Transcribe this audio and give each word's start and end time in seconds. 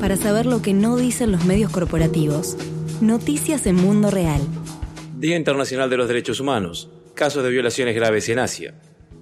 Para 0.00 0.16
saber 0.16 0.46
lo 0.46 0.62
que 0.62 0.72
no 0.72 0.96
dicen 0.96 1.32
los 1.32 1.44
medios 1.44 1.70
corporativos, 1.70 2.56
noticias 3.00 3.66
en 3.66 3.76
Mundo 3.76 4.10
Real. 4.10 4.40
Día 5.18 5.36
Internacional 5.36 5.90
de 5.90 5.96
los 5.96 6.08
Derechos 6.08 6.40
Humanos. 6.40 6.90
Casos 7.14 7.42
de 7.42 7.50
violaciones 7.50 7.94
graves 7.94 8.28
en 8.28 8.38
Asia. 8.38 8.74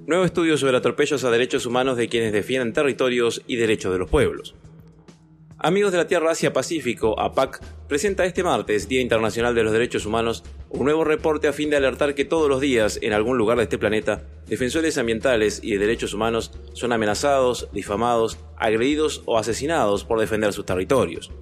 Nuevo 0.06 0.24
estudio 0.24 0.56
sobre 0.56 0.76
atropellos 0.76 1.24
a 1.24 1.30
derechos 1.30 1.66
humanos 1.66 1.96
de 1.96 2.08
quienes 2.08 2.32
defienden 2.32 2.72
territorios 2.72 3.42
y 3.46 3.56
derechos 3.56 3.92
de 3.92 3.98
los 3.98 4.08
pueblos. 4.08 4.54
Amigos 5.66 5.90
de 5.90 5.98
la 5.98 6.06
Tierra 6.06 6.30
Asia-Pacífico, 6.30 7.18
APAC, 7.18 7.60
presenta 7.88 8.24
este 8.24 8.44
martes, 8.44 8.86
Día 8.86 9.00
Internacional 9.00 9.52
de 9.52 9.64
los 9.64 9.72
Derechos 9.72 10.06
Humanos, 10.06 10.44
un 10.70 10.84
nuevo 10.84 11.02
reporte 11.02 11.48
a 11.48 11.52
fin 11.52 11.70
de 11.70 11.76
alertar 11.76 12.14
que 12.14 12.24
todos 12.24 12.48
los 12.48 12.60
días, 12.60 13.00
en 13.02 13.12
algún 13.12 13.36
lugar 13.36 13.56
de 13.56 13.64
este 13.64 13.76
planeta, 13.76 14.22
defensores 14.46 14.96
ambientales 14.96 15.58
y 15.64 15.72
de 15.72 15.78
derechos 15.78 16.14
humanos 16.14 16.52
son 16.72 16.92
amenazados, 16.92 17.68
difamados, 17.72 18.38
agredidos 18.56 19.24
o 19.26 19.38
asesinados 19.38 20.04
por 20.04 20.20
defender 20.20 20.52
sus 20.52 20.66
territorios. 20.66 21.32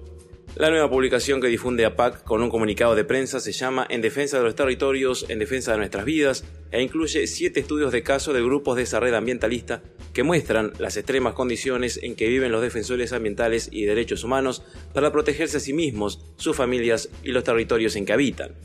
La 0.55 0.69
nueva 0.69 0.89
publicación 0.89 1.41
que 1.41 1.47
difunde 1.47 1.83
APAC 1.83 2.23
con 2.23 2.41
un 2.41 2.49
comunicado 2.49 2.95
de 2.95 3.03
prensa 3.03 3.41
se 3.41 3.51
llama 3.51 3.85
En 3.89 3.99
defensa 3.99 4.37
de 4.37 4.45
los 4.45 4.55
territorios, 4.55 5.25
en 5.27 5.37
defensa 5.37 5.73
de 5.73 5.79
nuestras 5.79 6.05
vidas 6.05 6.45
e 6.71 6.81
incluye 6.81 7.27
siete 7.27 7.59
estudios 7.59 7.91
de 7.91 8.03
caso 8.03 8.31
de 8.31 8.41
grupos 8.41 8.77
de 8.77 8.83
esa 8.83 9.01
red 9.01 9.13
ambientalista 9.13 9.83
que 10.13 10.23
muestran 10.23 10.71
las 10.79 10.95
extremas 10.95 11.33
condiciones 11.33 11.99
en 12.01 12.15
que 12.15 12.29
viven 12.29 12.53
los 12.53 12.61
defensores 12.61 13.11
ambientales 13.11 13.67
y 13.69 13.83
derechos 13.83 14.23
humanos 14.23 14.63
para 14.93 15.11
protegerse 15.11 15.57
a 15.57 15.59
sí 15.59 15.73
mismos, 15.73 16.23
sus 16.37 16.55
familias 16.55 17.09
y 17.21 17.33
los 17.33 17.43
territorios 17.43 17.97
en 17.97 18.05
que 18.05 18.13
habitan. 18.13 18.55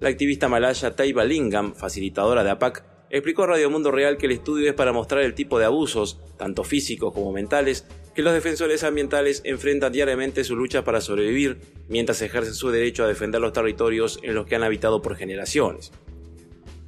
La 0.00 0.08
activista 0.08 0.48
malaya 0.48 0.96
Taiba 0.96 1.24
Lingam, 1.24 1.76
facilitadora 1.76 2.42
de 2.42 2.50
APAC, 2.50 2.84
explicó 3.10 3.44
a 3.44 3.46
Radio 3.46 3.70
Mundo 3.70 3.92
Real 3.92 4.16
que 4.16 4.26
el 4.26 4.32
estudio 4.32 4.68
es 4.68 4.74
para 4.74 4.92
mostrar 4.92 5.22
el 5.22 5.34
tipo 5.34 5.60
de 5.60 5.66
abusos, 5.66 6.18
tanto 6.36 6.64
físicos 6.64 7.14
como 7.14 7.30
mentales, 7.30 7.86
que 8.16 8.22
los 8.22 8.32
defensores 8.32 8.82
ambientales 8.82 9.42
enfrentan 9.44 9.92
diariamente 9.92 10.42
su 10.42 10.56
lucha 10.56 10.82
para 10.84 11.02
sobrevivir 11.02 11.58
mientras 11.86 12.22
ejercen 12.22 12.54
su 12.54 12.70
derecho 12.70 13.04
a 13.04 13.08
defender 13.08 13.42
los 13.42 13.52
territorios 13.52 14.18
en 14.22 14.34
los 14.34 14.46
que 14.46 14.56
han 14.56 14.62
habitado 14.62 15.02
por 15.02 15.16
generaciones. 15.16 15.92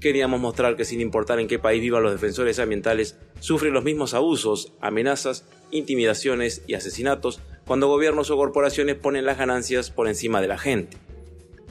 Queríamos 0.00 0.40
mostrar 0.40 0.74
que 0.74 0.86
sin 0.86 1.02
importar 1.02 1.38
en 1.38 1.46
qué 1.46 1.58
país 1.58 1.82
vivan 1.82 2.02
los 2.02 2.12
defensores 2.12 2.58
ambientales, 2.58 3.18
sufren 3.40 3.74
los 3.74 3.84
mismos 3.84 4.14
abusos, 4.14 4.72
amenazas, 4.80 5.44
intimidaciones 5.70 6.62
y 6.66 6.72
asesinatos 6.72 7.40
cuando 7.66 7.88
gobiernos 7.88 8.30
o 8.30 8.36
corporaciones 8.38 8.94
ponen 8.94 9.26
las 9.26 9.36
ganancias 9.36 9.90
por 9.90 10.08
encima 10.08 10.40
de 10.40 10.48
la 10.48 10.56
gente. 10.56 10.96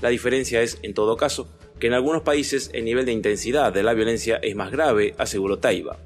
La 0.01 0.09
diferencia 0.09 0.61
es, 0.61 0.77
en 0.83 0.93
todo 0.93 1.17
caso, 1.17 1.49
que 1.79 1.87
en 1.87 1.93
algunos 1.93 2.21
países 2.21 2.69
el 2.73 2.85
nivel 2.85 3.07
de 3.07 3.13
intensidad 3.13 3.73
de 3.73 3.81
la 3.81 3.95
violencia 3.95 4.37
es 4.43 4.55
más 4.55 4.71
grave, 4.71 5.15
aseguró 5.17 5.57
Taiba. 5.57 5.97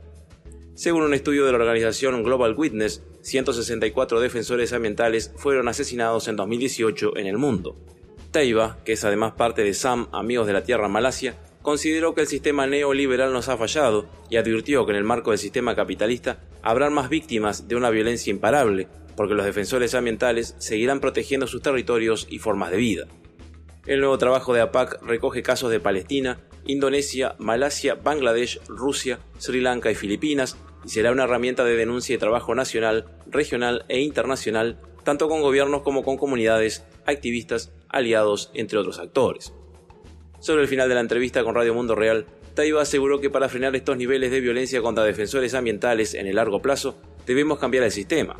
Según 0.73 1.03
un 1.03 1.13
estudio 1.13 1.45
de 1.45 1.51
la 1.51 1.57
organización 1.57 2.23
Global 2.23 2.55
Witness, 2.57 3.03
164 3.21 4.19
defensores 4.19 4.71
ambientales 4.73 5.33
fueron 5.35 5.67
asesinados 5.67 6.27
en 6.27 6.37
2018 6.37 7.17
en 7.17 7.27
el 7.27 7.37
mundo. 7.37 7.77
Taiba, 8.31 8.77
que 8.85 8.93
es 8.93 9.03
además 9.03 9.33
parte 9.33 9.63
de 9.63 9.73
SAM 9.73 10.07
Amigos 10.13 10.47
de 10.47 10.53
la 10.53 10.63
Tierra 10.63 10.87
Malasia, 10.87 11.35
consideró 11.61 12.15
que 12.15 12.21
el 12.21 12.27
sistema 12.27 12.67
neoliberal 12.67 13.33
nos 13.33 13.49
ha 13.49 13.57
fallado 13.57 14.07
y 14.29 14.37
advirtió 14.37 14.85
que 14.85 14.93
en 14.93 14.97
el 14.97 15.03
marco 15.03 15.31
del 15.31 15.39
sistema 15.39 15.75
capitalista 15.75 16.39
habrán 16.63 16.93
más 16.93 17.09
víctimas 17.09 17.67
de 17.67 17.75
una 17.75 17.89
violencia 17.89 18.31
imparable, 18.31 18.87
porque 19.17 19.35
los 19.35 19.45
defensores 19.45 19.93
ambientales 19.93 20.55
seguirán 20.57 21.01
protegiendo 21.01 21.47
sus 21.47 21.61
territorios 21.61 22.27
y 22.29 22.39
formas 22.39 22.71
de 22.71 22.77
vida. 22.77 23.07
El 23.85 23.99
nuevo 23.99 24.17
trabajo 24.17 24.53
de 24.53 24.61
APAC 24.61 25.01
recoge 25.03 25.43
casos 25.43 25.69
de 25.69 25.79
Palestina, 25.79 26.39
Indonesia, 26.65 27.35
Malasia, 27.39 27.95
Bangladesh, 27.95 28.59
Rusia, 28.67 29.19
Sri 29.37 29.61
Lanka 29.61 29.91
y 29.91 29.95
Filipinas 29.95 30.57
y 30.85 30.89
será 30.89 31.11
una 31.11 31.23
herramienta 31.23 31.63
de 31.63 31.75
denuncia 31.75 32.15
y 32.15 32.17
trabajo 32.17 32.55
nacional, 32.55 33.05
regional 33.27 33.85
e 33.87 34.01
internacional, 34.01 34.79
tanto 35.03 35.27
con 35.27 35.41
gobiernos 35.41 35.81
como 35.81 36.03
con 36.03 36.17
comunidades, 36.17 36.85
activistas, 37.05 37.71
aliados, 37.89 38.51
entre 38.53 38.77
otros 38.77 38.99
actores. 38.99 39.53
Sobre 40.39 40.63
el 40.63 40.67
final 40.67 40.89
de 40.89 40.95
la 40.95 41.01
entrevista 41.01 41.43
con 41.43 41.55
Radio 41.55 41.73
Mundo 41.73 41.95
Real, 41.95 42.25
Taiba 42.53 42.81
aseguró 42.81 43.21
que 43.21 43.29
para 43.29 43.47
frenar 43.47 43.75
estos 43.75 43.97
niveles 43.97 44.31
de 44.31 44.41
violencia 44.41 44.81
contra 44.81 45.03
defensores 45.03 45.53
ambientales 45.53 46.13
en 46.13 46.27
el 46.27 46.35
largo 46.35 46.61
plazo, 46.61 46.95
debemos 47.25 47.59
cambiar 47.59 47.83
el 47.83 47.91
sistema. 47.91 48.37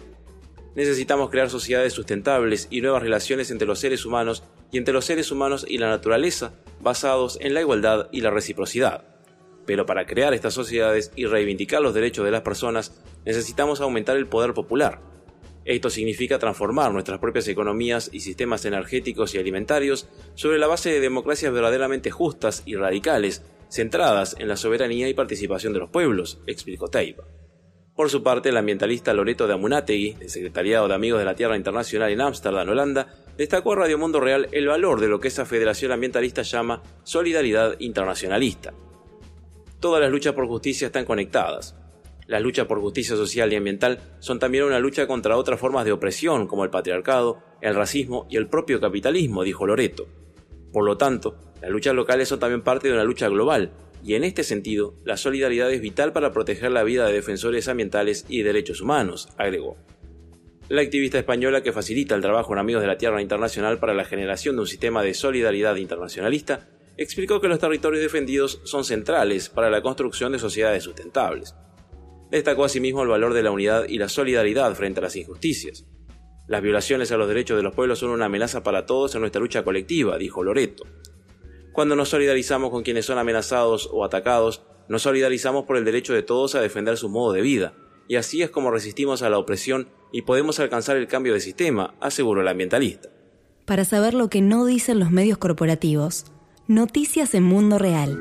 Necesitamos 0.76 1.30
crear 1.30 1.50
sociedades 1.50 1.94
sustentables 1.94 2.68
y 2.72 2.82
nuevas 2.82 3.04
relaciones 3.04 3.52
entre 3.52 3.68
los 3.68 3.80
seres 3.80 4.06
humanos 4.06 4.44
y 4.72 4.78
entre 4.78 4.94
los 4.94 5.06
seres 5.06 5.32
humanos 5.32 5.66
y 5.68 5.78
la 5.78 5.90
naturaleza, 5.90 6.54
basados 6.82 7.38
en 7.42 7.54
la 7.54 7.62
igualdad 7.62 8.10
y 8.12 8.22
la 8.22 8.32
reciprocidad. 8.32 9.06
Pero 9.66 9.86
para 9.86 10.06
crear 10.06 10.34
estas 10.34 10.54
sociedades 10.54 11.12
y 11.16 11.26
reivindicar 11.26 11.82
los 11.82 11.94
derechos 11.94 12.26
de 12.26 12.32
las 12.32 12.42
personas, 12.42 13.02
necesitamos 13.26 13.82
aumentar 13.82 14.18
el 14.18 14.28
poder 14.28 14.54
popular. 14.54 15.00
Esto 15.64 15.90
significa 15.92 16.40
transformar 16.40 16.92
nuestras 16.92 17.20
propias 17.20 17.48
economías 17.48 18.10
y 18.12 18.22
sistemas 18.22 18.66
energéticos 18.66 19.36
y 19.36 19.38
alimentarios 19.38 20.08
sobre 20.34 20.58
la 20.58 20.68
base 20.68 20.90
de 20.90 21.00
democracias 21.00 21.54
verdaderamente 21.54 22.10
justas 22.10 22.64
y 22.66 22.76
radicales, 22.76 23.44
centradas 23.70 24.36
en 24.40 24.48
la 24.48 24.58
soberanía 24.58 25.08
y 25.08 25.14
participación 25.14 25.74
de 25.74 25.80
los 25.80 25.90
pueblos, 25.92 26.42
explicó 26.48 26.88
Taiba. 26.88 27.24
Por 28.02 28.10
su 28.10 28.24
parte, 28.24 28.50
el 28.50 28.58
ambientalista 28.58 29.14
Loreto 29.14 29.46
de 29.46 29.54
Amunategui, 29.54 30.14
del 30.14 30.28
Secretariado 30.28 30.88
de 30.88 30.96
Amigos 30.96 31.20
de 31.20 31.26
la 31.26 31.36
Tierra 31.36 31.56
Internacional 31.56 32.10
en 32.10 32.22
Ámsterdam, 32.22 32.68
Holanda, 32.68 33.14
destacó 33.38 33.74
a 33.74 33.76
Radio 33.76 34.00
Mundo 34.00 34.20
Real 34.20 34.48
el 34.52 34.66
valor 34.66 35.00
de 35.00 35.08
lo 35.08 35.20
que 35.20 35.28
esa 35.28 35.46
federación 35.46 35.92
ambientalista 35.92 36.42
llama 36.42 36.82
solidaridad 37.04 37.76
internacionalista. 37.78 38.74
Todas 39.80 40.02
las 40.02 40.10
luchas 40.10 40.34
por 40.34 40.48
justicia 40.48 40.88
están 40.88 41.06
conectadas. 41.06 41.76
Las 42.26 42.42
luchas 42.42 42.66
por 42.66 42.82
justicia 42.82 43.16
social 43.16 43.54
y 43.54 43.58
ambiental 43.58 44.00
son 44.18 44.40
también 44.40 44.64
una 44.64 44.80
lucha 44.80 45.06
contra 45.06 45.38
otras 45.38 45.60
formas 45.60 45.86
de 45.86 45.92
opresión 45.92 46.48
como 46.48 46.64
el 46.64 46.72
patriarcado, 46.72 47.44
el 47.62 47.76
racismo 47.76 48.26
y 48.32 48.38
el 48.38 48.48
propio 48.48 48.82
capitalismo, 48.82 49.44
dijo 49.44 49.68
Loreto. 49.68 50.08
Por 50.74 50.86
lo 50.86 50.98
tanto, 50.98 51.36
las 51.62 51.70
luchas 51.70 51.94
locales 51.94 52.30
son 52.30 52.40
también 52.40 52.64
parte 52.64 52.88
de 52.88 52.96
una 52.96 53.04
lucha 53.04 53.30
global, 53.30 53.72
y 54.04 54.16
en 54.16 54.24
este 54.24 54.44
sentido, 54.44 54.96
la 55.06 55.18
solidaridad 55.18 55.72
es 55.72 55.82
vital 55.82 56.14
para 56.14 56.32
proteger 56.32 56.72
la 56.72 56.84
vida 56.84 57.06
de 57.06 57.14
defensores 57.14 57.68
ambientales 57.68 58.26
y 58.28 58.42
derechos 58.42 58.82
humanos, 58.82 59.30
agregó. 59.38 59.78
La 60.70 60.82
activista 60.82 61.20
española 61.20 61.64
que 61.64 61.74
facilita 61.74 62.16
el 62.16 62.22
trabajo 62.22 62.54
en 62.54 62.60
Amigos 62.60 62.82
de 62.82 62.88
la 62.88 62.98
Tierra 62.98 63.22
Internacional 63.22 63.78
para 63.78 63.94
la 63.94 64.06
generación 64.06 64.56
de 64.56 64.62
un 64.62 64.68
sistema 64.68 65.04
de 65.04 65.14
solidaridad 65.14 65.76
internacionalista, 65.76 66.70
explicó 66.98 67.42
que 67.42 67.48
los 67.48 67.60
territorios 67.60 68.02
defendidos 68.02 68.62
son 68.64 68.86
centrales 68.86 69.50
para 69.50 69.70
la 69.70 69.82
construcción 69.82 70.32
de 70.32 70.40
sociedades 70.40 70.84
sustentables. 70.84 71.56
Destacó 72.30 72.64
asimismo 72.64 73.04
el 73.04 73.10
valor 73.10 73.34
de 73.34 73.44
la 73.44 73.52
unidad 73.52 73.88
y 73.90 73.98
la 73.98 74.08
solidaridad 74.08 74.74
frente 74.76 75.00
a 75.00 75.04
las 75.04 75.16
injusticias. 75.16 75.86
Las 76.48 76.62
violaciones 76.62 77.12
a 77.12 77.18
los 77.18 77.28
derechos 77.28 77.58
de 77.58 77.64
los 77.64 77.76
pueblos 77.76 78.00
son 78.00 78.12
una 78.12 78.26
amenaza 78.26 78.64
para 78.64 78.86
todos 78.86 79.14
en 79.16 79.22
nuestra 79.22 79.42
lucha 79.42 79.64
colectiva, 79.64 80.18
dijo 80.18 80.44
Loreto. 80.44 80.86
Cuando 81.72 81.96
nos 81.96 82.10
solidarizamos 82.10 82.70
con 82.70 82.84
quienes 82.84 83.06
son 83.06 83.18
amenazados 83.18 83.90
o 83.92 84.04
atacados, 84.04 84.64
nos 84.90 85.04
solidarizamos 85.04 85.64
por 85.66 85.78
el 85.78 85.86
derecho 85.86 86.14
de 86.14 86.24
todos 86.24 86.56
a 86.56 86.62
defender 86.62 86.98
su 86.98 87.08
modo 87.08 87.32
de 87.32 87.42
vida, 87.42 87.74
y 88.08 88.18
así 88.18 88.42
es 88.42 88.50
como 88.50 88.72
resistimos 88.72 89.22
a 89.22 89.30
la 89.30 89.38
opresión 89.38 89.88
y 90.12 90.24
podemos 90.24 90.60
alcanzar 90.60 90.98
el 90.98 91.08
cambio 91.08 91.34
de 91.34 91.40
sistema, 91.40 91.96
aseguró 92.02 92.42
el 92.42 92.48
ambientalista. 92.50 93.10
Para 93.66 93.86
saber 93.86 94.14
lo 94.14 94.30
que 94.30 94.42
no 94.42 94.66
dicen 94.66 95.00
los 95.00 95.12
medios 95.12 95.38
corporativos, 95.38 96.26
noticias 96.68 97.34
en 97.36 97.44
Mundo 97.44 97.78
Real. 97.78 98.20